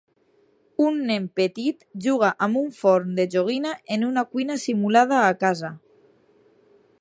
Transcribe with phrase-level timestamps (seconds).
[0.85, 5.73] Un nen petit juga amb un forn de joguina en una cuina simulada a casa.